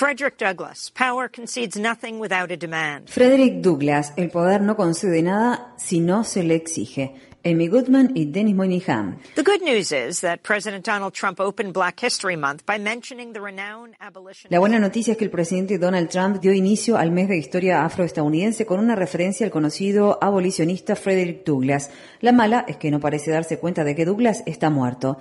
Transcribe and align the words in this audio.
Frederick 0.00 0.38
Douglass, 0.38 0.90
power 0.90 1.28
concedes 1.28 1.76
nothing 1.76 2.18
without 2.18 2.50
a 2.50 2.56
demand. 2.56 3.10
Frederick 3.10 3.60
Douglass, 3.60 4.14
el 4.16 4.30
poder 4.30 4.62
no 4.62 4.74
concede 4.74 5.22
nada 5.22 5.74
si 5.76 6.00
no 6.00 6.24
se 6.24 6.42
le 6.42 6.54
exige. 6.54 7.16
Amy 7.44 7.68
Goodman 7.68 8.12
y 8.14 8.24
Dennis 8.24 8.54
Moynihan. 8.54 9.18
The 9.34 9.42
good 9.42 9.60
news 9.60 9.92
is 9.92 10.22
that 10.22 10.38
President 10.42 10.86
Donald 10.86 11.12
Trump 11.12 11.38
opened 11.38 11.74
Black 11.74 12.00
History 12.00 12.34
Month 12.34 12.64
by 12.64 12.78
mentioning 12.78 13.34
the 13.34 13.42
renowned 13.42 13.94
abolitionist. 14.00 14.50
La 14.50 14.58
buena 14.58 14.78
noticia 14.78 15.12
es 15.12 15.18
que 15.18 15.24
el 15.26 15.30
presidente 15.30 15.78
Donald 15.78 16.08
Trump 16.08 16.40
dio 16.40 16.54
inicio 16.54 16.96
al 16.96 17.10
mes 17.10 17.28
de 17.28 17.36
historia 17.36 17.84
afroestadounidense 17.84 18.64
con 18.64 18.80
una 18.80 18.96
referencia 18.96 19.44
al 19.44 19.52
conocido 19.52 20.18
abolicionista 20.22 20.96
Frederick 20.96 21.44
Douglass. 21.44 21.90
La 22.20 22.32
mala 22.32 22.64
es 22.66 22.78
que 22.78 22.90
no 22.90 23.00
parece 23.00 23.32
darse 23.32 23.58
cuenta 23.58 23.84
de 23.84 23.94
que 23.94 24.06
Douglass 24.06 24.44
está 24.46 24.70
muerto. 24.70 25.18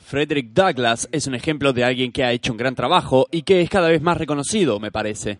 Frederick 0.00 0.50
Douglass 0.52 1.08
es 1.10 1.26
un 1.26 1.34
ejemplo 1.34 1.72
de 1.72 1.84
alguien 1.84 2.12
que 2.12 2.24
ha 2.24 2.32
hecho 2.32 2.52
un 2.52 2.58
gran 2.58 2.74
trabajo 2.74 3.26
y 3.30 3.42
que 3.42 3.62
es 3.62 3.70
cada 3.70 3.88
vez 3.88 4.02
más 4.02 4.18
reconocido, 4.18 4.78
me 4.78 4.92
parece. 4.92 5.38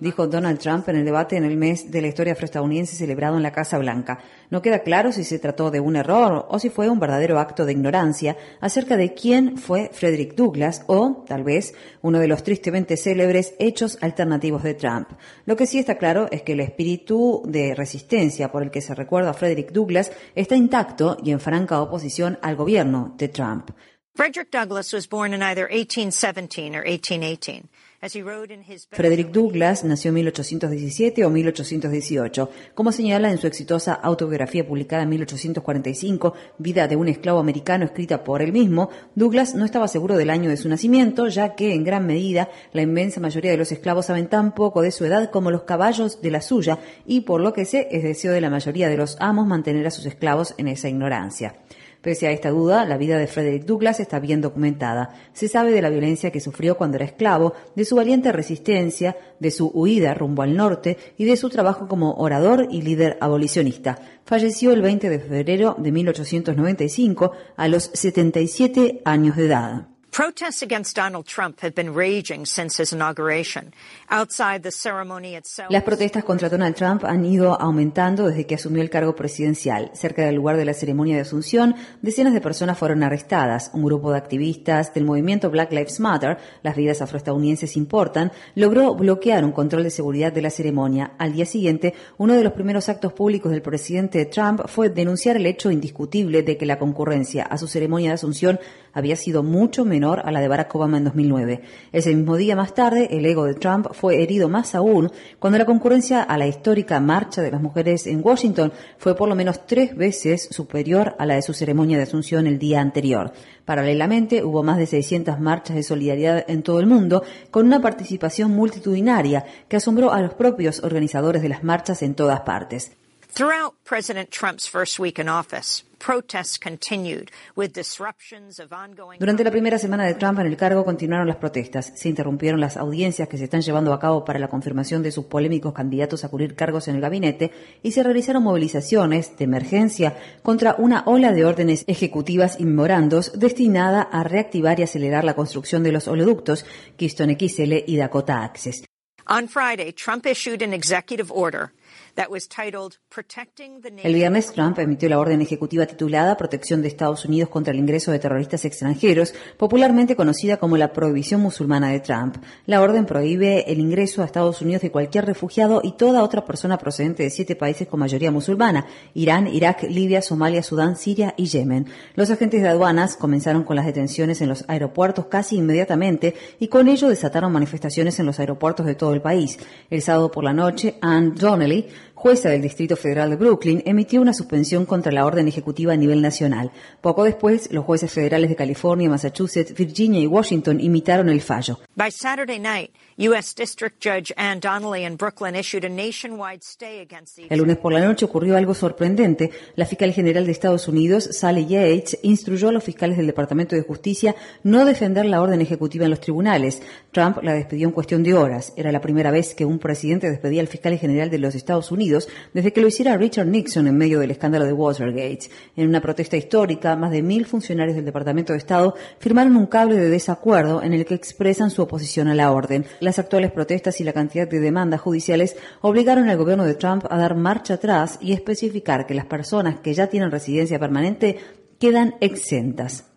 Dijo 0.00 0.26
Donald 0.26 0.58
Trump 0.58 0.88
en 0.88 0.96
el 0.96 1.04
debate 1.04 1.36
en 1.36 1.44
el 1.44 1.58
mes 1.58 1.90
de 1.90 2.00
la 2.00 2.08
historia 2.08 2.32
afroestadounidense 2.32 2.96
celebrado 2.96 3.36
en 3.36 3.42
la 3.42 3.52
Casa 3.52 3.76
Blanca. 3.76 4.20
No 4.48 4.62
queda 4.62 4.78
claro 4.78 5.12
si 5.12 5.22
se 5.22 5.38
trató 5.38 5.70
de 5.70 5.80
un 5.80 5.96
error 5.96 6.46
o 6.48 6.58
si 6.58 6.70
fue 6.70 6.88
un 6.88 6.98
verdadero 6.98 7.38
acto 7.38 7.66
de 7.66 7.72
ignorancia 7.72 8.38
acerca 8.62 8.96
de 8.96 9.12
quién 9.12 9.58
fue 9.58 9.90
Frederick 9.92 10.34
Douglass 10.34 10.82
o, 10.86 11.24
tal 11.26 11.44
vez, 11.44 11.74
uno 12.00 12.18
de 12.18 12.28
los 12.28 12.42
tristemente 12.42 12.96
célebres 12.96 13.54
hechos 13.58 13.98
alternativos 14.00 14.62
de 14.62 14.72
Trump. 14.72 15.10
Lo 15.44 15.56
que 15.56 15.66
sí 15.66 15.78
está 15.78 15.98
claro 15.98 16.28
es 16.30 16.40
que 16.40 16.52
el 16.52 16.60
espíritu 16.60 17.42
de 17.44 17.74
resistencia 17.74 18.50
por 18.50 18.62
el 18.62 18.70
que 18.70 18.80
se 18.80 18.94
recuerda 18.94 19.30
a 19.30 19.34
Frederick 19.34 19.72
Douglass 19.72 20.10
está 20.34 20.56
intacto 20.56 21.18
y 21.22 21.32
en 21.32 21.40
franca 21.40 21.82
oposición 21.82 22.38
al 22.40 22.56
gobierno 22.56 23.14
de 23.18 23.28
Trump. 23.28 23.70
Frederick 24.16 24.52
Douglass 24.52 24.92
was 24.92 25.08
born 25.08 25.34
in 25.34 25.42
either 25.42 25.62
1817 25.62 26.76
or 26.76 26.84
1818. 26.84 27.68
As 28.00 28.14
he 28.14 28.22
wrote 28.22 28.52
in 28.52 28.62
his 28.62 28.86
Frederick 28.92 29.32
Douglass 29.32 29.82
nació 29.82 30.10
en 30.10 30.14
1817 30.14 31.24
o 31.24 31.30
1818. 31.30 32.48
Como 32.74 32.92
señala 32.92 33.32
en 33.32 33.38
su 33.38 33.48
exitosa 33.48 33.92
autobiografía 33.92 34.64
publicada 34.64 35.02
en 35.02 35.08
1845, 35.08 36.34
Vida 36.58 36.86
de 36.86 36.94
un 36.94 37.08
esclavo 37.08 37.40
americano, 37.40 37.86
escrita 37.86 38.22
por 38.22 38.40
él 38.40 38.52
mismo, 38.52 38.88
Douglass 39.16 39.56
no 39.56 39.64
estaba 39.64 39.88
seguro 39.88 40.16
del 40.16 40.30
año 40.30 40.48
de 40.48 40.58
su 40.58 40.68
nacimiento, 40.68 41.26
ya 41.26 41.56
que 41.56 41.74
en 41.74 41.82
gran 41.82 42.06
medida 42.06 42.50
la 42.72 42.82
inmensa 42.82 43.20
mayoría 43.20 43.50
de 43.50 43.56
los 43.56 43.72
esclavos 43.72 44.06
saben 44.06 44.28
tan 44.28 44.54
poco 44.54 44.82
de 44.82 44.92
su 44.92 45.04
edad 45.04 45.32
como 45.32 45.50
los 45.50 45.64
caballos 45.64 46.22
de 46.22 46.30
la 46.30 46.40
suya, 46.40 46.78
y 47.04 47.22
por 47.22 47.40
lo 47.40 47.52
que 47.52 47.64
sé 47.64 47.88
es 47.90 48.04
deseo 48.04 48.32
de 48.32 48.40
la 48.40 48.50
mayoría 48.50 48.88
de 48.88 48.96
los 48.96 49.16
amos 49.18 49.48
mantener 49.48 49.88
a 49.88 49.90
sus 49.90 50.06
esclavos 50.06 50.54
en 50.56 50.68
esa 50.68 50.88
ignorancia. 50.88 51.56
Pese 52.04 52.26
a 52.26 52.32
esta 52.32 52.50
duda, 52.50 52.84
la 52.84 52.98
vida 52.98 53.16
de 53.16 53.26
Frederick 53.26 53.64
Douglass 53.64 53.98
está 53.98 54.20
bien 54.20 54.42
documentada. 54.42 55.14
Se 55.32 55.48
sabe 55.48 55.72
de 55.72 55.80
la 55.80 55.88
violencia 55.88 56.30
que 56.30 56.38
sufrió 56.38 56.76
cuando 56.76 56.96
era 56.96 57.06
esclavo, 57.06 57.54
de 57.74 57.86
su 57.86 57.96
valiente 57.96 58.30
resistencia, 58.30 59.16
de 59.40 59.50
su 59.50 59.68
huida 59.68 60.12
rumbo 60.12 60.42
al 60.42 60.54
norte 60.54 60.98
y 61.16 61.24
de 61.24 61.38
su 61.38 61.48
trabajo 61.48 61.88
como 61.88 62.12
orador 62.16 62.68
y 62.70 62.82
líder 62.82 63.16
abolicionista. 63.22 63.98
Falleció 64.26 64.72
el 64.72 64.82
20 64.82 65.08
de 65.08 65.18
febrero 65.18 65.76
de 65.78 65.92
1895 65.92 67.32
a 67.56 67.68
los 67.68 67.84
77 67.94 69.00
años 69.06 69.36
de 69.36 69.46
edad. 69.46 69.93
Protests 70.14 70.62
against 70.62 70.94
Donald 70.94 71.26
Trump 71.26 71.58
have 71.60 71.74
been 71.74 71.92
raging 71.92 72.46
since 72.46 72.80
his 72.80 72.92
inauguration. 72.92 73.74
Outside 74.08 74.62
the 74.62 74.70
ceremony 74.70 75.34
itself. 75.34 75.72
Las 75.72 75.82
protestas 75.82 76.22
contra 76.22 76.48
Donald 76.48 76.76
Trump 76.76 77.04
han 77.04 77.26
ido 77.26 77.60
aumentando 77.60 78.28
desde 78.28 78.46
que 78.46 78.54
asumió 78.54 78.80
el 78.80 78.90
cargo 78.90 79.16
presidencial. 79.16 79.90
Cerca 79.92 80.24
del 80.24 80.36
lugar 80.36 80.56
de 80.56 80.66
la 80.66 80.72
ceremonia 80.72 81.16
de 81.16 81.22
Asunción, 81.22 81.74
decenas 82.00 82.32
de 82.32 82.40
personas 82.40 82.78
fueron 82.78 83.02
arrestadas. 83.02 83.72
Un 83.74 83.82
grupo 83.82 84.12
de 84.12 84.18
activistas 84.18 84.94
del 84.94 85.04
movimiento 85.04 85.50
Black 85.50 85.72
Lives 85.72 85.98
Matter, 85.98 86.38
las 86.62 86.76
vidas 86.76 87.02
afroestadounidenses 87.02 87.76
importan, 87.76 88.30
logró 88.54 88.94
bloquear 88.94 89.44
un 89.44 89.50
control 89.50 89.82
de 89.82 89.90
seguridad 89.90 90.32
de 90.32 90.42
la 90.42 90.50
ceremonia. 90.50 91.14
Al 91.18 91.32
día 91.32 91.44
siguiente, 91.44 91.92
uno 92.18 92.34
de 92.34 92.44
los 92.44 92.52
primeros 92.52 92.88
actos 92.88 93.12
públicos 93.14 93.50
del 93.50 93.62
presidente 93.62 94.26
Trump 94.26 94.60
fue 94.68 94.90
denunciar 94.90 95.34
el 95.34 95.46
hecho 95.46 95.72
indiscutible 95.72 96.44
de 96.44 96.56
que 96.56 96.66
la 96.66 96.78
concurrencia 96.78 97.42
a 97.42 97.58
su 97.58 97.66
ceremonia 97.66 98.10
de 98.10 98.14
Asunción 98.14 98.60
había 98.94 99.16
sido 99.16 99.42
mucho 99.42 99.84
menor 99.84 100.22
a 100.24 100.32
la 100.32 100.40
de 100.40 100.48
Barack 100.48 100.74
Obama 100.74 100.96
en 100.96 101.04
2009. 101.04 101.62
Ese 101.92 102.14
mismo 102.14 102.36
día 102.36 102.56
más 102.56 102.72
tarde, 102.72 103.08
el 103.10 103.26
ego 103.26 103.44
de 103.44 103.54
Trump 103.54 103.88
fue 103.92 104.22
herido 104.22 104.48
más 104.48 104.74
aún 104.74 105.12
cuando 105.38 105.58
la 105.58 105.66
concurrencia 105.66 106.22
a 106.22 106.38
la 106.38 106.46
histórica 106.46 106.98
marcha 107.00 107.42
de 107.42 107.50
las 107.50 107.60
mujeres 107.60 108.06
en 108.06 108.20
Washington 108.24 108.72
fue 108.96 109.14
por 109.14 109.28
lo 109.28 109.34
menos 109.34 109.66
tres 109.66 109.94
veces 109.96 110.48
superior 110.50 111.14
a 111.18 111.26
la 111.26 111.34
de 111.34 111.42
su 111.42 111.52
ceremonia 111.52 111.96
de 111.96 112.04
asunción 112.04 112.46
el 112.46 112.58
día 112.58 112.80
anterior. 112.80 113.32
Paralelamente, 113.64 114.44
hubo 114.44 114.62
más 114.62 114.78
de 114.78 114.86
600 114.86 115.40
marchas 115.40 115.76
de 115.76 115.82
solidaridad 115.82 116.44
en 116.48 116.62
todo 116.62 116.80
el 116.80 116.86
mundo, 116.86 117.22
con 117.50 117.66
una 117.66 117.80
participación 117.80 118.50
multitudinaria 118.52 119.44
que 119.68 119.76
asombró 119.76 120.12
a 120.12 120.20
los 120.20 120.34
propios 120.34 120.82
organizadores 120.82 121.42
de 121.42 121.48
las 121.48 121.64
marchas 121.64 122.02
en 122.02 122.14
todas 122.14 122.40
partes. 122.40 122.92
Throughout 123.34 123.74
President 123.84 124.30
Trump's 124.30 124.68
first 124.68 125.00
week 125.00 125.18
in 125.18 125.28
office, 125.28 125.82
protests 126.04 126.58
continued 126.58 127.30
with 127.56 127.72
disruptions 127.72 128.60
of 128.60 128.72
ongoing 128.72 129.18
Durante 129.18 129.42
la 129.42 129.50
primera 129.50 129.78
semana 129.78 130.04
de 130.04 130.14
Trump 130.14 130.38
en 130.38 130.46
el 130.46 130.56
cargo 130.56 130.84
continuaron 130.84 131.26
las 131.26 131.36
protestas, 131.36 131.92
se 131.96 132.10
interrumpieron 132.10 132.60
las 132.60 132.76
audiencias 132.76 133.26
que 133.26 133.38
se 133.38 133.44
están 133.44 133.62
llevando 133.62 133.92
a 133.94 133.98
cabo 133.98 134.22
para 134.22 134.38
la 134.38 134.48
confirmación 134.48 135.02
de 135.02 135.12
sus 135.12 135.24
polémicos 135.24 135.72
candidatos 135.72 136.22
a 136.24 136.28
cubrir 136.28 136.56
cargos 136.56 136.88
en 136.88 136.96
el 136.96 137.00
gabinete 137.00 137.52
y 137.82 137.92
se 137.92 138.02
realizaron 138.02 138.42
movilizaciones 138.42 139.36
de 139.38 139.44
emergencia 139.44 140.18
contra 140.42 140.74
una 140.76 141.04
ola 141.06 141.32
de 141.32 141.46
órdenes 141.46 141.84
ejecutivas 141.86 142.60
y 142.60 142.64
memorandos 142.64 143.38
destinada 143.38 144.02
a 144.02 144.24
reactivar 144.24 144.80
y 144.80 144.82
acelerar 144.82 145.24
la 145.24 145.34
construcción 145.34 145.82
de 145.82 145.92
los 145.92 146.06
oleoductos 146.06 146.66
Keystone 146.98 147.38
XL 147.40 147.84
y 147.86 147.96
Dakota 147.96 148.44
Access. 148.44 148.84
On 149.26 149.48
Friday, 149.48 149.90
Trump 149.90 150.26
issued 150.26 150.60
an 150.60 150.74
executive 150.74 151.32
order 151.32 151.72
that 152.14 152.30
was 152.30 152.48
titled 152.48 152.98
Protecting 153.08 153.80
the 153.80 153.92
El 154.02 154.14
viernes 154.14 154.52
Trump 154.52 154.78
emitió 154.78 155.08
la 155.08 155.18
orden 155.18 155.40
ejecutiva 155.40 155.86
titulada 155.86 156.36
Protección 156.36 156.82
de 156.82 156.88
Estados 156.88 157.24
Unidos 157.24 157.48
contra 157.48 157.72
el 157.72 157.78
ingreso 157.78 158.10
de 158.10 158.18
terroristas 158.18 158.64
extranjeros, 158.64 159.34
popularmente 159.56 160.16
conocida 160.16 160.56
como 160.56 160.76
la 160.76 160.92
Prohibición 160.92 161.40
Musulmana 161.40 161.90
de 161.90 162.00
Trump. 162.00 162.36
La 162.66 162.80
orden 162.80 163.06
prohíbe 163.06 163.70
el 163.70 163.80
ingreso 163.80 164.22
a 164.22 164.26
Estados 164.26 164.60
Unidos 164.62 164.82
de 164.82 164.90
cualquier 164.90 165.26
refugiado 165.26 165.80
y 165.82 165.92
toda 165.92 166.22
otra 166.22 166.44
persona 166.44 166.78
procedente 166.78 167.22
de 167.22 167.30
siete 167.30 167.56
países 167.56 167.88
con 167.88 168.00
mayoría 168.00 168.30
musulmana, 168.30 168.86
Irán, 169.14 169.46
Irak, 169.46 169.84
Libia, 169.84 170.22
Somalia, 170.22 170.62
Sudán, 170.62 170.96
Siria 170.96 171.34
y 171.36 171.46
Yemen. 171.46 171.86
Los 172.14 172.30
agentes 172.30 172.62
de 172.62 172.68
aduanas 172.68 173.16
comenzaron 173.16 173.64
con 173.64 173.76
las 173.76 173.86
detenciones 173.86 174.40
en 174.40 174.48
los 174.48 174.64
aeropuertos 174.68 175.26
casi 175.26 175.56
inmediatamente 175.56 176.34
y 176.58 176.68
con 176.68 176.88
ello 176.88 177.08
desataron 177.08 177.52
manifestaciones 177.52 178.18
en 178.18 178.26
los 178.26 178.40
aeropuertos 178.40 178.86
de 178.86 178.94
todo 178.94 179.14
el 179.14 179.20
país. 179.20 179.58
El 179.90 180.02
sábado 180.02 180.30
por 180.30 180.44
la 180.44 180.52
noche, 180.52 180.96
Ann 181.00 181.34
Donnelly, 181.34 181.86
jueza 182.24 182.48
del 182.48 182.62
Distrito 182.62 182.96
Federal 182.96 183.28
de 183.28 183.36
Brooklyn, 183.36 183.82
emitió 183.84 184.22
una 184.22 184.32
suspensión 184.32 184.86
contra 184.86 185.12
la 185.12 185.26
orden 185.26 185.46
ejecutiva 185.46 185.92
a 185.92 185.96
nivel 185.98 186.22
nacional. 186.22 186.70
Poco 187.02 187.22
después, 187.22 187.70
los 187.70 187.84
jueces 187.84 188.10
federales 188.10 188.48
de 188.48 188.56
California, 188.56 189.10
Massachusetts, 189.10 189.74
Virginia 189.74 190.20
y 190.20 190.26
Washington 190.26 190.80
imitaron 190.80 191.28
el 191.28 191.42
fallo. 191.42 191.80
By 191.94 192.10
Saturday 192.10 192.58
night, 192.58 192.92
U.S. 193.18 193.52
District 193.54 194.02
Judge 194.02 194.32
Ann 194.38 194.58
Donnelly 194.58 195.04
in 195.04 195.18
Brooklyn 195.18 195.54
issued 195.54 195.84
a 195.84 195.88
nationwide 195.90 196.62
stay 196.62 197.02
against 197.02 197.36
the 197.36 197.46
El 197.50 197.58
lunes 197.58 197.76
por 197.76 197.92
la 197.92 198.00
noche 198.00 198.24
ocurrió 198.24 198.56
algo 198.56 198.72
sorprendente. 198.72 199.50
La 199.76 199.84
fiscal 199.84 200.10
general 200.14 200.46
de 200.46 200.52
Estados 200.52 200.88
Unidos, 200.88 201.28
Sally 201.30 201.66
Yates, 201.66 202.18
instruyó 202.22 202.70
a 202.70 202.72
los 202.72 202.84
fiscales 202.84 203.18
del 203.18 203.26
Departamento 203.26 203.76
de 203.76 203.82
Justicia 203.82 204.34
no 204.62 204.86
defender 204.86 205.26
la 205.26 205.42
orden 205.42 205.60
ejecutiva 205.60 206.06
en 206.06 206.10
los 206.10 206.20
tribunales. 206.20 206.80
Trump 207.12 207.42
la 207.42 207.52
despidió 207.52 207.86
en 207.86 207.92
cuestión 207.92 208.22
de 208.22 208.32
horas. 208.32 208.72
Era 208.78 208.92
la 208.92 209.02
primera 209.02 209.30
vez 209.30 209.54
que 209.54 209.66
un 209.66 209.78
presidente 209.78 210.30
despedía 210.30 210.62
al 210.62 210.68
fiscal 210.68 210.98
general 210.98 211.28
de 211.28 211.38
los 211.38 211.54
Estados 211.54 211.92
Unidos 211.92 212.13
desde 212.52 212.72
que 212.72 212.80
lo 212.80 212.88
hiciera 212.88 213.16
Richard 213.16 213.46
Nixon 213.46 213.86
en 213.86 213.96
medio 213.96 214.20
del 214.20 214.30
escándalo 214.30 214.64
de 214.64 214.72
Watergate. 214.72 215.50
En 215.76 215.88
una 215.88 216.00
protesta 216.00 216.36
histórica, 216.36 216.96
más 216.96 217.10
de 217.10 217.22
mil 217.22 217.46
funcionarios 217.46 217.96
del 217.96 218.04
Departamento 218.04 218.52
de 218.52 218.58
Estado 218.58 218.94
firmaron 219.18 219.56
un 219.56 219.66
cable 219.66 219.96
de 219.96 220.08
desacuerdo 220.08 220.82
en 220.82 220.92
el 220.92 221.04
que 221.04 221.14
expresan 221.14 221.70
su 221.70 221.82
oposición 221.82 222.28
a 222.28 222.34
la 222.34 222.52
orden. 222.52 222.84
Las 223.00 223.18
actuales 223.18 223.52
protestas 223.52 224.00
y 224.00 224.04
la 224.04 224.12
cantidad 224.12 224.48
de 224.48 224.60
demandas 224.60 225.00
judiciales 225.00 225.56
obligaron 225.80 226.28
al 226.28 226.36
gobierno 226.36 226.64
de 226.64 226.74
Trump 226.74 227.04
a 227.08 227.18
dar 227.18 227.36
marcha 227.36 227.74
atrás 227.74 228.18
y 228.20 228.32
especificar 228.32 229.06
que 229.06 229.14
las 229.14 229.26
personas 229.26 229.80
que 229.80 229.94
ya 229.94 230.08
tienen 230.08 230.30
residencia 230.30 230.78
permanente 230.78 231.38
quedan 231.78 232.14
exentas. 232.20 233.13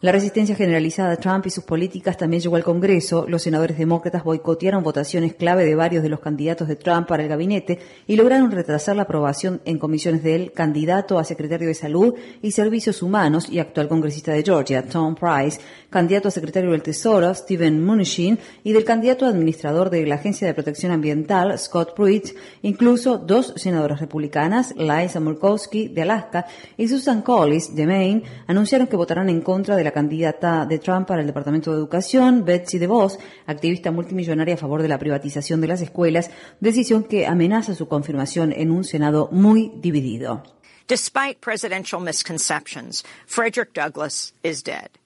La 0.00 0.10
resistencia 0.10 0.56
generalizada 0.56 1.12
a 1.12 1.16
Trump 1.16 1.46
y 1.46 1.50
sus 1.50 1.62
políticas 1.62 2.16
también 2.16 2.42
llegó 2.42 2.56
al 2.56 2.64
Congreso. 2.64 3.26
Los 3.28 3.42
senadores 3.42 3.78
demócratas 3.78 4.24
boicotearon 4.24 4.82
votaciones 4.82 5.34
clave 5.34 5.64
de 5.64 5.76
varios 5.76 6.02
de 6.02 6.08
los 6.08 6.18
candidatos 6.18 6.66
de 6.66 6.74
Trump 6.74 7.06
para 7.06 7.22
el 7.22 7.28
gabinete 7.28 7.78
y 8.08 8.16
lograron 8.16 8.50
retrasar 8.50 8.96
la 8.96 9.02
aprobación 9.02 9.62
en 9.64 9.78
comisiones 9.78 10.24
del 10.24 10.50
candidato 10.50 11.18
a 11.18 11.24
secretario 11.24 11.68
de 11.68 11.74
Salud 11.74 12.14
y 12.42 12.50
Servicios 12.50 13.00
Humanos 13.00 13.48
y 13.48 13.60
actual 13.60 13.88
congresista 13.88 14.32
de 14.32 14.42
Georgia, 14.42 14.84
Tom 14.88 15.14
Price, 15.14 15.60
candidato 15.90 16.26
a 16.26 16.32
secretario 16.32 16.72
del 16.72 16.82
Tesoro, 16.82 17.32
Stephen 17.34 17.84
Mnuchin, 17.84 18.38
y 18.64 18.72
del 18.72 18.84
candidato 18.84 19.26
administrador 19.26 19.90
de 19.90 20.06
la 20.06 20.16
Agencia 20.16 20.46
de 20.46 20.54
Protección 20.54 20.90
Ambiental, 20.90 21.56
Scott 21.56 21.94
Pruitt, 21.94 22.34
incluso 22.62 23.18
dos 23.18 23.54
senadoras 23.56 24.00
republicanas, 24.00 24.74
Liza 24.76 25.20
Murkowski 25.20 25.51
de 25.56 26.02
Alaska 26.02 26.46
y 26.76 26.88
Susan 26.88 27.22
Collins 27.22 27.74
de 27.74 27.86
Maine, 27.86 28.22
anunciaron 28.46 28.86
que 28.86 28.96
votarán 28.96 29.28
en 29.28 29.40
contra 29.40 29.76
de 29.76 29.84
la 29.84 29.90
candidata 29.90 30.66
de 30.66 30.78
Trump 30.78 31.06
para 31.06 31.20
el 31.20 31.26
Departamento 31.26 31.70
de 31.70 31.78
Educación, 31.78 32.44
Betsy 32.44 32.78
DeVos, 32.78 33.18
activista 33.46 33.90
multimillonaria 33.90 34.54
a 34.54 34.58
favor 34.58 34.82
de 34.82 34.88
la 34.88 34.98
privatización 34.98 35.60
de 35.60 35.68
las 35.68 35.80
escuelas, 35.80 36.30
decisión 36.60 37.04
que 37.04 37.26
amenaza 37.26 37.74
su 37.74 37.88
confirmación 37.88 38.52
en 38.52 38.70
un 38.70 38.84
Senado 38.84 39.28
muy 39.32 39.72
dividido. 39.76 40.42
Despite 40.88 41.40
presidential 41.40 42.00
misconceptions, 42.00 43.04
Frederick 43.26 43.72
Douglass 43.72 44.34
is 44.42 44.62
dead. 44.62 45.01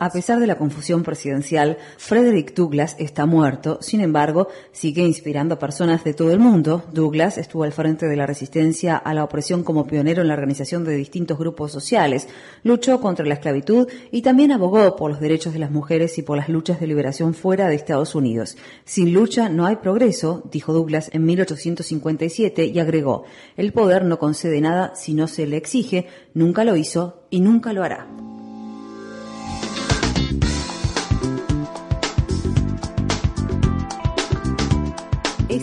A 0.00 0.10
pesar 0.10 0.40
de 0.40 0.46
la 0.46 0.56
confusión 0.56 1.02
presidencial, 1.02 1.76
Frederick 1.98 2.54
Douglass 2.54 2.96
está 2.98 3.26
muerto, 3.26 3.78
sin 3.82 4.00
embargo, 4.00 4.48
sigue 4.72 5.02
inspirando 5.02 5.54
a 5.54 5.58
personas 5.58 6.04
de 6.04 6.14
todo 6.14 6.32
el 6.32 6.38
mundo. 6.38 6.84
Douglass 6.92 7.36
estuvo 7.36 7.64
al 7.64 7.72
frente 7.72 8.06
de 8.06 8.16
la 8.16 8.26
resistencia 8.26 8.96
a 8.96 9.12
la 9.12 9.24
opresión 9.24 9.62
como 9.62 9.86
pionero 9.86 10.22
en 10.22 10.28
la 10.28 10.34
organización 10.34 10.84
de 10.84 10.96
distintos 10.96 11.38
grupos 11.38 11.70
sociales, 11.70 12.28
luchó 12.62 13.00
contra 13.00 13.26
la 13.26 13.34
esclavitud 13.34 13.88
y 14.10 14.22
también 14.22 14.52
abogó 14.52 14.96
por 14.96 15.10
los 15.10 15.20
derechos 15.20 15.52
de 15.52 15.58
las 15.58 15.70
mujeres 15.70 16.16
y 16.16 16.22
por 16.22 16.38
las 16.38 16.48
luchas 16.48 16.80
de 16.80 16.86
liberación 16.86 17.34
fuera 17.34 17.68
de 17.68 17.74
Estados 17.74 18.14
Unidos. 18.14 18.56
Sin 18.84 19.12
lucha 19.12 19.48
no 19.48 19.66
hay 19.66 19.76
progreso, 19.76 20.42
dijo 20.50 20.72
Douglass 20.72 21.10
en 21.12 21.24
1857 21.26 22.64
y 22.64 22.78
agregó, 22.78 23.24
el 23.56 23.72
poder 23.72 24.04
no 24.04 24.18
concede 24.18 24.60
nada 24.60 24.94
si 24.94 25.14
no 25.14 25.28
se 25.28 25.46
le 25.46 25.56
exige, 25.56 26.06
nunca 26.34 26.64
lo 26.64 26.76
hizo 26.76 27.26
y 27.30 27.40
nunca 27.40 27.72
lo 27.72 27.84
hará. 27.84 28.27